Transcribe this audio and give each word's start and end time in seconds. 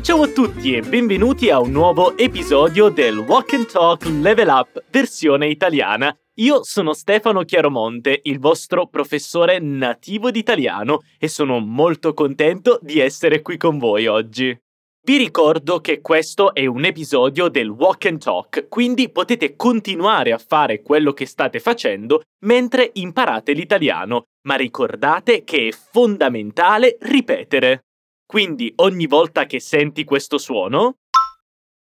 Ciao 0.00 0.22
a 0.22 0.28
tutti 0.28 0.76
e 0.76 0.82
benvenuti 0.82 1.50
a 1.50 1.58
un 1.58 1.72
nuovo 1.72 2.16
episodio 2.16 2.88
del 2.88 3.18
Walk 3.18 3.54
and 3.54 3.66
Talk 3.66 4.04
Level 4.04 4.46
Up 4.46 4.84
versione 4.88 5.48
italiana. 5.48 6.16
Io 6.34 6.62
sono 6.62 6.92
Stefano 6.92 7.42
Chiaromonte, 7.42 8.20
il 8.22 8.38
vostro 8.38 8.86
professore 8.86 9.58
nativo 9.58 10.30
d'italiano 10.30 11.00
e 11.18 11.26
sono 11.26 11.58
molto 11.58 12.14
contento 12.14 12.78
di 12.80 13.00
essere 13.00 13.42
qui 13.42 13.56
con 13.56 13.78
voi 13.78 14.06
oggi. 14.06 14.56
Vi 15.06 15.18
ricordo 15.18 15.80
che 15.80 16.00
questo 16.00 16.52
è 16.52 16.66
un 16.66 16.84
episodio 16.84 17.46
del 17.46 17.68
Walk 17.68 18.06
and 18.06 18.18
Talk, 18.18 18.66
quindi 18.68 19.08
potete 19.08 19.54
continuare 19.54 20.32
a 20.32 20.38
fare 20.38 20.82
quello 20.82 21.12
che 21.12 21.26
state 21.26 21.60
facendo 21.60 22.22
mentre 22.44 22.90
imparate 22.94 23.52
l'italiano, 23.52 24.24
ma 24.48 24.56
ricordate 24.56 25.44
che 25.44 25.68
è 25.68 25.70
fondamentale 25.70 26.96
ripetere. 27.02 27.84
Quindi 28.26 28.72
ogni 28.78 29.06
volta 29.06 29.46
che 29.46 29.60
senti 29.60 30.02
questo 30.02 30.38
suono, 30.38 30.96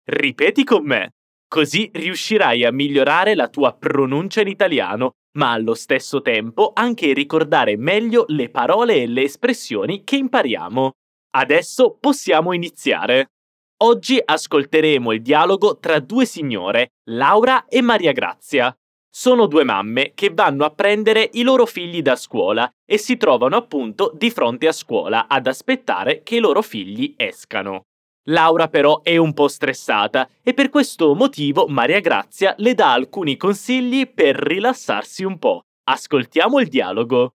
ripeti 0.04 0.62
con 0.62 0.84
me, 0.84 1.12
così 1.48 1.90
riuscirai 1.94 2.62
a 2.62 2.72
migliorare 2.72 3.34
la 3.34 3.48
tua 3.48 3.72
pronuncia 3.72 4.42
in 4.42 4.48
italiano, 4.48 5.12
ma 5.38 5.52
allo 5.52 5.72
stesso 5.72 6.20
tempo 6.20 6.72
anche 6.74 7.14
ricordare 7.14 7.78
meglio 7.78 8.26
le 8.28 8.50
parole 8.50 8.96
e 8.96 9.06
le 9.06 9.22
espressioni 9.22 10.04
che 10.04 10.16
impariamo. 10.16 10.92
Adesso 11.36 11.96
possiamo 11.98 12.52
iniziare. 12.52 13.30
Oggi 13.82 14.22
ascolteremo 14.24 15.10
il 15.10 15.20
dialogo 15.20 15.78
tra 15.78 15.98
due 15.98 16.26
signore, 16.26 16.90
Laura 17.10 17.66
e 17.66 17.82
Maria 17.82 18.12
Grazia. 18.12 18.72
Sono 19.10 19.46
due 19.46 19.64
mamme 19.64 20.12
che 20.14 20.30
vanno 20.32 20.64
a 20.64 20.70
prendere 20.70 21.30
i 21.32 21.42
loro 21.42 21.66
figli 21.66 22.02
da 22.02 22.14
scuola 22.14 22.70
e 22.88 22.98
si 22.98 23.16
trovano 23.16 23.56
appunto 23.56 24.12
di 24.14 24.30
fronte 24.30 24.68
a 24.68 24.72
scuola 24.72 25.26
ad 25.26 25.48
aspettare 25.48 26.22
che 26.22 26.36
i 26.36 26.40
loro 26.40 26.62
figli 26.62 27.14
escano. 27.16 27.82
Laura 28.28 28.68
però 28.68 29.02
è 29.02 29.16
un 29.16 29.34
po' 29.34 29.48
stressata 29.48 30.28
e 30.40 30.54
per 30.54 30.70
questo 30.70 31.14
motivo 31.14 31.66
Maria 31.66 32.00
Grazia 32.00 32.54
le 32.58 32.74
dà 32.74 32.92
alcuni 32.92 33.36
consigli 33.36 34.08
per 34.08 34.36
rilassarsi 34.36 35.24
un 35.24 35.38
po'. 35.38 35.62
Ascoltiamo 35.82 36.60
il 36.60 36.68
dialogo. 36.68 37.34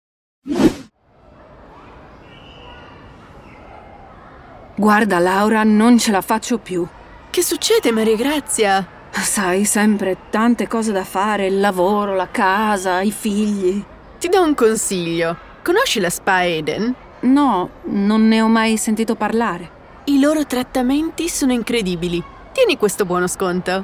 Guarda 4.80 5.20
Laura, 5.20 5.64
non 5.64 5.98
ce 5.98 6.10
la 6.10 6.22
faccio 6.22 6.58
più. 6.58 6.88
Che 7.30 7.44
succede, 7.44 7.92
Maria 7.92 8.16
Grazia? 8.16 8.88
Sai, 9.12 9.66
sempre 9.66 10.30
tante 10.30 10.70
cose 10.70 10.94
da 10.94 11.04
fare, 11.04 11.48
il 11.48 11.60
lavoro, 11.60 12.16
la 12.16 12.30
casa, 12.30 13.02
i 13.02 13.12
figli. 13.12 13.84
Ti 14.18 14.30
do 14.30 14.42
un 14.42 14.56
consiglio. 14.56 15.36
Conosci 15.66 16.00
la 16.00 16.10
Spa 16.10 16.46
Eden? 16.46 16.96
No, 17.24 17.70
non 17.88 18.30
ne 18.30 18.42
ho 18.42 18.48
mai 18.48 18.78
sentito 18.78 19.16
parlare. 19.16 19.70
I 20.06 20.22
loro 20.22 20.46
trattamenti 20.46 21.28
sono 21.28 21.52
incredibili. 21.52 22.24
Tieni 22.54 22.78
questo 22.78 23.04
buono 23.04 23.28
sconto. 23.28 23.84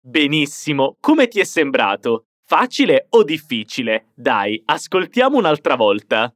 Benissimo, 0.00 0.96
come 0.98 1.28
ti 1.28 1.40
è 1.40 1.44
sembrato? 1.44 2.24
Facile 2.52 3.06
o 3.10 3.22
difficile? 3.22 4.06
Dai, 4.12 4.60
ascoltiamo 4.64 5.36
un'altra 5.36 5.76
volta. 5.76 6.34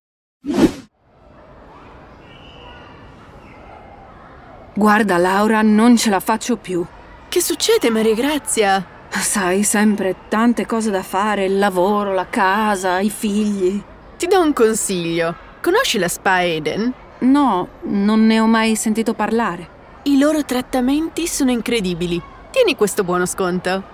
Guarda 4.76 5.16
Laura, 5.16 5.62
non 5.62 5.96
ce 5.96 6.10
la 6.10 6.20
faccio 6.20 6.56
più. 6.56 6.86
Che 7.28 7.40
succede, 7.40 7.90
Maria 7.90 8.14
Grazia? 8.14 8.86
Sai, 9.08 9.64
sempre 9.64 10.14
tante 10.28 10.66
cose 10.66 10.92
da 10.92 11.02
fare, 11.02 11.46
il 11.46 11.58
lavoro, 11.58 12.12
la 12.12 12.28
casa, 12.28 13.00
i 13.00 13.10
figli. 13.10 13.82
Ti 14.16 14.28
do 14.28 14.40
un 14.40 14.52
consiglio. 14.52 15.34
Conosci 15.60 15.98
la 15.98 16.06
Spa 16.06 16.44
Eden? 16.44 16.94
No, 17.22 17.68
non 17.86 18.24
ne 18.24 18.39
ho 18.39 18.46
mai 18.46 18.77
sentito 18.77 19.14
parlare. 19.14 19.68
I 20.05 20.16
loro 20.16 20.44
trattamenti 20.44 21.27
sono 21.27 21.50
incredibili. 21.50 22.22
Tieni 22.52 22.77
questo 22.77 23.02
buono 23.02 23.27
sconto. 23.27 23.93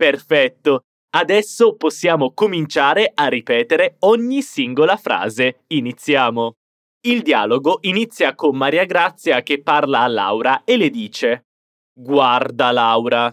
Perfetto. 0.00 0.84
Adesso 1.10 1.76
possiamo 1.76 2.32
cominciare 2.32 3.12
a 3.14 3.28
ripetere 3.28 3.96
ogni 3.98 4.40
singola 4.40 4.96
frase. 4.96 5.64
Iniziamo. 5.66 6.54
Il 7.02 7.20
dialogo 7.20 7.80
inizia 7.82 8.34
con 8.34 8.56
Maria 8.56 8.86
Grazia 8.86 9.42
che 9.42 9.60
parla 9.62 10.00
a 10.00 10.06
Laura 10.06 10.64
e 10.64 10.78
le 10.78 10.88
dice 10.88 11.48
Guarda 11.92 12.70
Laura. 12.70 13.30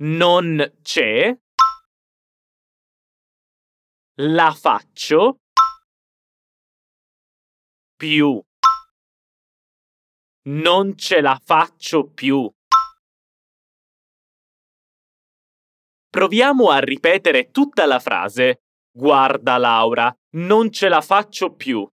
Non 0.00 0.74
c'è. 0.82 1.34
La 4.16 4.52
faccio. 4.52 5.38
Più. 7.96 8.42
Non 10.48 10.98
ce 10.98 11.20
la 11.22 11.40
faccio 11.42 12.10
più. 12.10 12.55
Proviamo 16.16 16.70
a 16.70 16.78
ripetere 16.78 17.50
tutta 17.50 17.84
la 17.84 17.98
frase. 17.98 18.62
Guarda 18.90 19.58
Laura, 19.58 20.10
non 20.36 20.72
ce 20.72 20.88
la 20.88 21.02
faccio 21.02 21.52
più. 21.52 21.86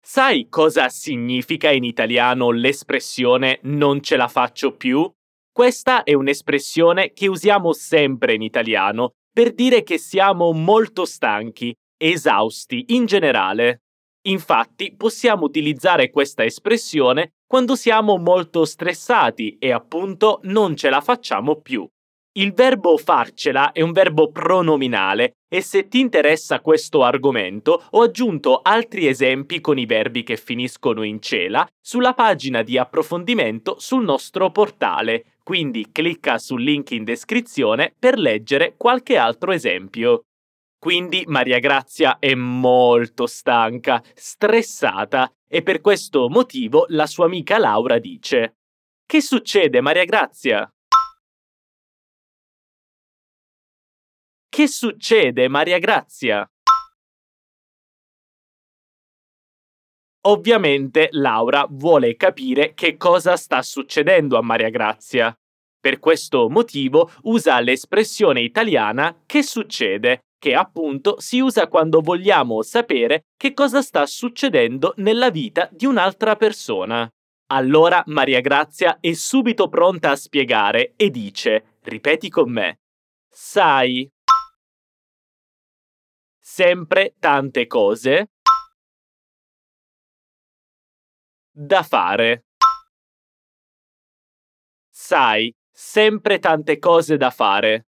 Sai 0.00 0.46
cosa 0.48 0.88
significa 0.88 1.72
in 1.72 1.82
italiano 1.82 2.52
l'espressione 2.52 3.58
non 3.64 4.00
ce 4.02 4.14
la 4.16 4.28
faccio 4.28 4.76
più? 4.76 5.10
Questa 5.50 6.04
è 6.04 6.14
un'espressione 6.14 7.12
che 7.12 7.26
usiamo 7.26 7.72
sempre 7.72 8.34
in 8.34 8.42
italiano 8.42 9.14
per 9.32 9.52
dire 9.52 9.82
che 9.82 9.98
siamo 9.98 10.52
molto 10.52 11.04
stanchi, 11.04 11.74
esausti 12.00 12.94
in 12.94 13.06
generale. 13.06 13.80
Infatti 14.28 14.94
possiamo 14.94 15.42
utilizzare 15.42 16.08
questa 16.10 16.44
espressione 16.44 17.32
quando 17.48 17.74
siamo 17.74 18.18
molto 18.18 18.66
stressati 18.66 19.56
e 19.58 19.72
appunto 19.72 20.40
non 20.44 20.76
ce 20.76 20.90
la 20.90 21.00
facciamo 21.00 21.60
più. 21.62 21.88
Il 22.32 22.52
verbo 22.52 22.98
farcela 22.98 23.72
è 23.72 23.80
un 23.80 23.90
verbo 23.90 24.30
pronominale 24.30 25.32
e 25.48 25.62
se 25.62 25.88
ti 25.88 25.98
interessa 25.98 26.60
questo 26.60 27.02
argomento 27.02 27.82
ho 27.90 28.02
aggiunto 28.02 28.60
altri 28.62 29.08
esempi 29.08 29.60
con 29.60 29.78
i 29.78 29.86
verbi 29.86 30.22
che 30.22 30.36
finiscono 30.36 31.02
in 31.02 31.20
cela 31.20 31.66
sulla 31.80 32.12
pagina 32.12 32.62
di 32.62 32.76
approfondimento 32.76 33.76
sul 33.80 34.04
nostro 34.04 34.52
portale, 34.52 35.36
quindi 35.42 35.90
clicca 35.90 36.36
sul 36.38 36.62
link 36.62 36.90
in 36.90 37.02
descrizione 37.02 37.94
per 37.98 38.18
leggere 38.18 38.74
qualche 38.76 39.16
altro 39.16 39.52
esempio. 39.52 40.24
Quindi 40.78 41.24
Maria 41.26 41.58
Grazia 41.58 42.18
è 42.20 42.34
molto 42.34 43.26
stanca, 43.26 44.00
stressata 44.14 45.32
e 45.48 45.62
per 45.62 45.80
questo 45.80 46.28
motivo 46.28 46.84
la 46.88 47.06
sua 47.06 47.24
amica 47.24 47.58
Laura 47.58 47.98
dice 47.98 48.58
Che 49.04 49.20
succede 49.20 49.80
Maria 49.80 50.04
Grazia? 50.04 50.70
Che 54.58 54.66
succede, 54.66 55.46
Maria 55.46 55.78
Grazia? 55.78 56.44
Ovviamente 60.26 61.08
Laura 61.12 61.64
vuole 61.70 62.16
capire 62.16 62.74
che 62.74 62.96
cosa 62.96 63.36
sta 63.36 63.62
succedendo 63.62 64.36
a 64.36 64.42
Maria 64.42 64.68
Grazia. 64.68 65.32
Per 65.80 66.00
questo 66.00 66.48
motivo 66.48 67.10
usa 67.22 67.60
l'espressione 67.60 68.40
italiana 68.40 69.22
che 69.26 69.44
succede, 69.44 70.24
che 70.38 70.54
appunto 70.54 71.20
si 71.20 71.40
usa 71.40 71.68
quando 71.68 72.00
vogliamo 72.00 72.62
sapere 72.62 73.24
che 73.36 73.52
cosa 73.52 73.82
sta 73.82 74.06
succedendo 74.06 74.94
nella 74.96 75.30
vita 75.30 75.68
di 75.72 75.86
un'altra 75.86 76.36
persona. 76.36 77.08
Allora 77.50 78.02
Maria 78.06 78.40
Grazia 78.40 78.98
è 79.00 79.12
subito 79.14 79.68
pronta 79.68 80.10
a 80.10 80.16
spiegare 80.16 80.92
e 80.96 81.10
dice, 81.10 81.78
ripeti 81.82 82.28
con 82.28 82.50
me, 82.50 82.80
sai, 83.28 84.08
sempre 86.38 87.14
tante 87.18 87.66
cose 87.66 88.30
da 91.50 91.82
fare. 91.82 92.44
Sai, 94.90 95.52
sempre 95.70 96.38
tante 96.38 96.78
cose 96.78 97.16
da 97.16 97.30
fare. 97.30 97.86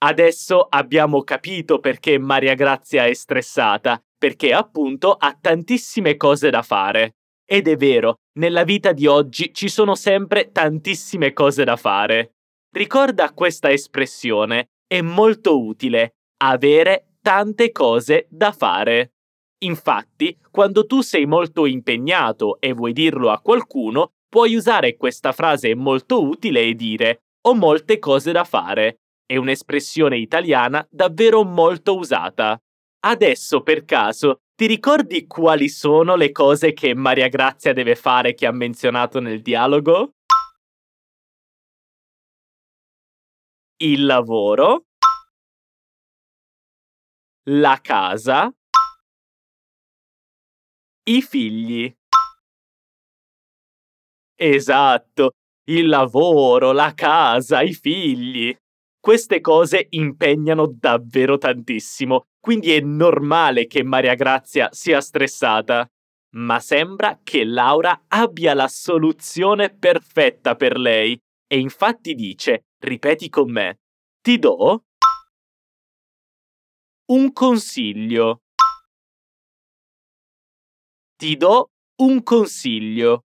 Adesso 0.00 0.66
abbiamo 0.68 1.22
capito 1.22 1.80
perché 1.80 2.18
Maria 2.18 2.54
Grazia 2.54 3.06
è 3.06 3.12
stressata, 3.14 4.00
perché 4.16 4.52
appunto 4.52 5.12
ha 5.12 5.36
tantissime 5.40 6.16
cose 6.16 6.50
da 6.50 6.62
fare. 6.62 7.16
Ed 7.44 7.66
è 7.66 7.76
vero, 7.76 8.16
nella 8.38 8.62
vita 8.62 8.92
di 8.92 9.06
oggi 9.06 9.52
ci 9.52 9.68
sono 9.68 9.94
sempre 9.94 10.52
tantissime 10.52 11.32
cose 11.32 11.64
da 11.64 11.76
fare. 11.76 12.34
Ricorda 12.70 13.32
questa 13.32 13.72
espressione, 13.72 14.68
è 14.86 15.00
molto 15.00 15.60
utile. 15.60 16.12
avere 16.40 17.14
tante 17.20 17.72
cose 17.72 18.26
da 18.30 18.52
fare. 18.52 19.14
Infatti, 19.64 20.38
quando 20.52 20.86
tu 20.86 21.00
sei 21.00 21.26
molto 21.26 21.66
impegnato 21.66 22.60
e 22.60 22.72
vuoi 22.72 22.92
dirlo 22.92 23.30
a 23.30 23.40
qualcuno, 23.40 24.12
puoi 24.28 24.54
usare 24.54 24.96
questa 24.96 25.32
frase 25.32 25.74
molto 25.74 26.22
utile 26.22 26.62
e 26.62 26.74
dire 26.74 27.22
ho 27.48 27.54
molte 27.54 27.98
cose 27.98 28.30
da 28.30 28.44
fare. 28.44 29.00
È 29.30 29.36
un'espressione 29.36 30.16
italiana 30.16 30.88
davvero 30.90 31.44
molto 31.44 31.98
usata. 31.98 32.58
Adesso, 33.00 33.60
per 33.60 33.84
caso, 33.84 34.38
ti 34.54 34.64
ricordi 34.64 35.26
quali 35.26 35.68
sono 35.68 36.16
le 36.16 36.32
cose 36.32 36.72
che 36.72 36.94
Maria 36.94 37.28
Grazia 37.28 37.74
deve 37.74 37.94
fare 37.94 38.32
che 38.32 38.46
ha 38.46 38.52
menzionato 38.52 39.20
nel 39.20 39.42
dialogo? 39.42 40.14
Il 43.76 44.06
lavoro, 44.06 44.86
la 47.50 47.78
casa, 47.82 48.50
i 51.04 51.20
figli. 51.20 51.94
Esatto, 54.40 55.32
il 55.64 55.86
lavoro, 55.86 56.72
la 56.72 56.94
casa, 56.94 57.60
i 57.60 57.74
figli. 57.74 58.56
Queste 59.00 59.40
cose 59.40 59.86
impegnano 59.90 60.66
davvero 60.66 61.38
tantissimo, 61.38 62.26
quindi 62.40 62.72
è 62.72 62.80
normale 62.80 63.66
che 63.66 63.82
Maria 63.82 64.14
Grazia 64.14 64.68
sia 64.72 65.00
stressata. 65.00 65.88
Ma 66.36 66.60
sembra 66.60 67.20
che 67.22 67.44
Laura 67.44 68.04
abbia 68.08 68.52
la 68.52 68.68
soluzione 68.68 69.74
perfetta 69.74 70.56
per 70.56 70.78
lei 70.78 71.18
e 71.46 71.58
infatti 71.58 72.14
dice, 72.14 72.66
ripeti 72.80 73.30
con 73.30 73.50
me, 73.50 73.78
ti 74.20 74.38
do 74.38 74.82
un 77.10 77.32
consiglio. 77.32 78.42
Ti 81.16 81.36
do 81.36 81.70
un 82.02 82.22
consiglio. 82.22 83.27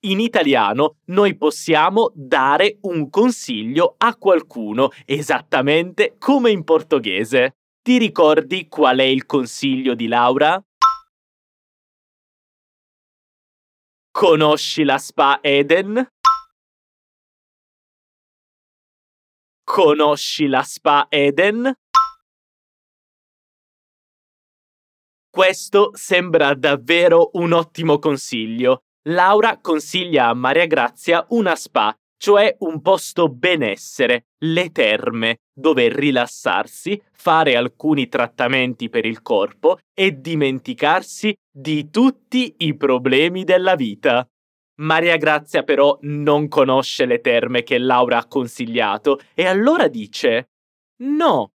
In 0.00 0.20
italiano 0.20 0.98
noi 1.06 1.36
possiamo 1.36 2.12
dare 2.14 2.78
un 2.82 3.08
consiglio 3.08 3.94
a 3.96 4.14
qualcuno, 4.16 4.90
esattamente 5.04 6.16
come 6.18 6.50
in 6.50 6.64
portoghese. 6.64 7.56
Ti 7.82 7.98
ricordi 7.98 8.68
qual 8.68 8.98
è 8.98 9.04
il 9.04 9.26
consiglio 9.26 9.94
di 9.94 10.06
Laura? 10.06 10.62
Conosci 14.10 14.84
la 14.84 14.98
Spa 14.98 15.40
Eden? 15.42 16.06
Conosci 19.64 20.46
la 20.46 20.62
Spa 20.62 21.06
Eden? 21.08 21.72
Questo 25.28 25.90
sembra 25.94 26.54
davvero 26.54 27.30
un 27.34 27.52
ottimo 27.52 27.98
consiglio. 27.98 28.85
Laura 29.08 29.58
consiglia 29.60 30.28
a 30.28 30.34
Maria 30.34 30.66
Grazia 30.66 31.24
una 31.28 31.54
spa, 31.54 31.96
cioè 32.16 32.56
un 32.60 32.80
posto 32.80 33.28
benessere, 33.28 34.26
le 34.38 34.72
terme, 34.72 35.36
dove 35.52 35.88
rilassarsi, 35.88 37.00
fare 37.12 37.54
alcuni 37.54 38.08
trattamenti 38.08 38.88
per 38.88 39.04
il 39.04 39.22
corpo 39.22 39.78
e 39.94 40.20
dimenticarsi 40.20 41.32
di 41.48 41.88
tutti 41.90 42.54
i 42.58 42.76
problemi 42.76 43.44
della 43.44 43.76
vita. 43.76 44.26
Maria 44.78 45.16
Grazia 45.16 45.62
però 45.62 45.96
non 46.02 46.48
conosce 46.48 47.06
le 47.06 47.20
terme 47.20 47.62
che 47.62 47.78
Laura 47.78 48.18
ha 48.18 48.26
consigliato 48.26 49.20
e 49.34 49.46
allora 49.46 49.86
dice 49.86 50.50
No. 51.02 51.52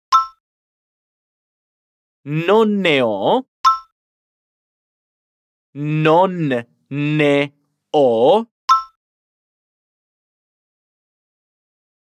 Non 2.22 2.76
ne 2.76 3.02
ho 3.02 3.50
non 5.72 6.66
ne 6.90 7.54
ho. 7.92 8.46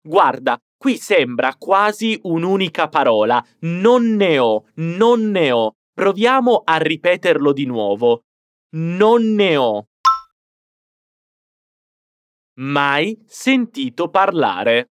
Guarda, 0.07 0.59
qui 0.77 0.99
sembra 0.99 1.57
quasi 1.57 2.19
un'unica 2.25 2.89
parola. 2.89 3.43
Non 3.61 4.15
ne 4.17 4.39
ho, 4.39 4.67
non 4.75 5.31
ne 5.31 5.51
ho. 5.51 5.77
Proviamo 5.93 6.63
a 6.65 6.77
ripeterlo 6.77 7.53
di 7.53 7.65
nuovo. 7.65 8.25
Non 8.77 9.23
ne 9.35 9.57
ho. 9.57 9.87
Mai 12.59 13.23
sentito 13.27 14.11
parlare. 14.11 14.91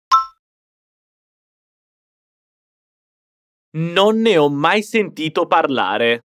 Non 3.72 4.20
ne 4.20 4.36
ho 4.36 4.48
mai 4.48 4.82
sentito 4.82 5.46
parlare. 5.46 6.29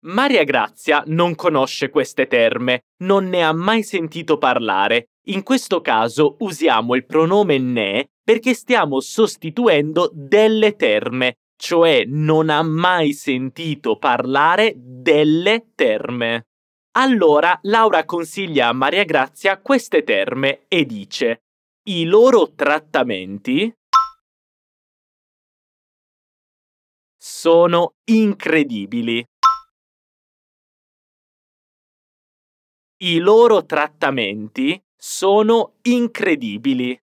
Maria 0.00 0.44
Grazia 0.44 1.02
non 1.06 1.34
conosce 1.34 1.90
queste 1.90 2.26
terme, 2.26 2.84
non 3.02 3.28
ne 3.28 3.42
ha 3.42 3.52
mai 3.52 3.82
sentito 3.82 4.38
parlare. 4.38 5.08
In 5.28 5.42
questo 5.42 5.80
caso 5.80 6.36
usiamo 6.40 6.94
il 6.94 7.04
pronome 7.04 7.58
ne 7.58 8.10
perché 8.22 8.54
stiamo 8.54 9.00
sostituendo 9.00 10.10
delle 10.12 10.76
terme, 10.76 11.38
cioè 11.56 12.04
non 12.06 12.48
ha 12.48 12.62
mai 12.62 13.12
sentito 13.12 13.96
parlare 13.96 14.74
delle 14.76 15.72
terme. 15.74 16.44
Allora 16.92 17.58
Laura 17.62 18.04
consiglia 18.04 18.68
a 18.68 18.72
Maria 18.72 19.04
Grazia 19.04 19.58
queste 19.60 20.04
terme 20.04 20.64
e 20.68 20.84
dice 20.84 21.42
i 21.88 22.04
loro 22.04 22.52
trattamenti 22.54 23.72
sono 27.16 27.94
incredibili. 28.04 29.24
I 33.00 33.18
loro 33.18 33.64
trattamenti 33.64 34.76
sono 34.96 35.74
incredibili. 35.82 37.00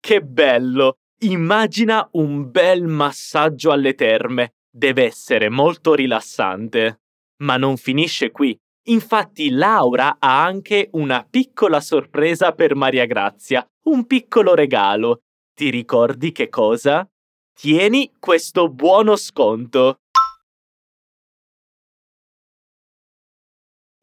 Che 0.00 0.22
bello! 0.22 0.94
Immagina 1.24 2.08
un 2.12 2.50
bel 2.50 2.84
massaggio 2.84 3.72
alle 3.72 3.94
terme. 3.94 4.54
Deve 4.70 5.04
essere 5.04 5.50
molto 5.50 5.92
rilassante. 5.92 7.02
Ma 7.42 7.58
non 7.58 7.76
finisce 7.76 8.30
qui. 8.30 8.58
Infatti 8.84 9.50
Laura 9.50 10.16
ha 10.18 10.42
anche 10.44 10.88
una 10.92 11.26
piccola 11.28 11.82
sorpresa 11.82 12.52
per 12.52 12.74
Maria 12.74 13.04
Grazia, 13.04 13.66
un 13.88 14.06
piccolo 14.06 14.54
regalo. 14.54 15.24
Ti 15.52 15.68
ricordi 15.68 16.32
che 16.32 16.48
cosa? 16.48 17.06
Tieni 17.52 18.14
questo 18.18 18.70
buono 18.70 19.16
sconto. 19.16 19.98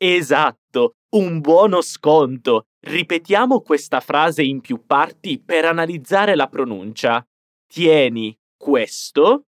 Esatto, 0.04 0.96
un 1.10 1.42
buono 1.42 1.82
sconto. 1.82 2.64
Ripetiamo 2.80 3.62
questa 3.62 4.00
frase 4.00 4.42
in 4.42 4.60
più 4.60 4.84
parti 4.84 5.40
per 5.40 5.66
analizzare 5.66 6.34
la 6.34 6.48
pronuncia. 6.48 7.24
Tieni 7.68 8.36
questo. 8.58 9.46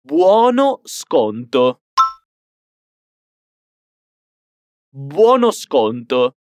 Buono 0.00 0.82
sconto. 0.84 1.80
Buono 4.88 5.50
sconto. 5.50 6.36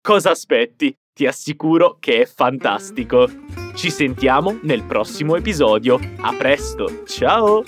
Cosa 0.00 0.30
aspetti? 0.30 0.94
Ti 1.14 1.26
assicuro 1.26 1.98
che 2.00 2.22
è 2.22 2.26
fantastico. 2.26 3.30
Ci 3.76 3.88
sentiamo 3.88 4.58
nel 4.62 4.82
prossimo 4.82 5.36
episodio. 5.36 5.96
A 6.18 6.34
presto, 6.36 7.04
ciao! 7.06 7.62